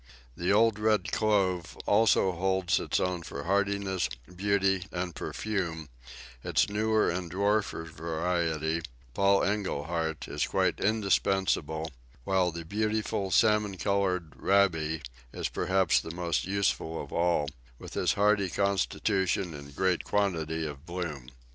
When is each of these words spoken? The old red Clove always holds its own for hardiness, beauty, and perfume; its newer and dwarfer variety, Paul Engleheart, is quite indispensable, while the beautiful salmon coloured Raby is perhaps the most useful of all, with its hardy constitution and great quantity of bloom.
The 0.35 0.51
old 0.51 0.79
red 0.79 1.11
Clove 1.11 1.77
always 1.85 2.13
holds 2.15 2.79
its 2.79 2.99
own 2.99 3.21
for 3.21 3.43
hardiness, 3.43 4.09
beauty, 4.35 4.87
and 4.91 5.13
perfume; 5.13 5.89
its 6.43 6.67
newer 6.67 7.07
and 7.07 7.29
dwarfer 7.29 7.83
variety, 7.85 8.81
Paul 9.13 9.41
Engleheart, 9.43 10.27
is 10.27 10.47
quite 10.47 10.79
indispensable, 10.79 11.91
while 12.23 12.49
the 12.51 12.65
beautiful 12.65 13.29
salmon 13.29 13.77
coloured 13.77 14.33
Raby 14.37 15.03
is 15.33 15.49
perhaps 15.49 15.99
the 16.01 16.09
most 16.15 16.45
useful 16.47 16.99
of 16.99 17.13
all, 17.13 17.47
with 17.77 17.95
its 17.95 18.13
hardy 18.13 18.49
constitution 18.49 19.53
and 19.53 19.75
great 19.75 20.03
quantity 20.03 20.65
of 20.65 20.83
bloom. 20.83 21.29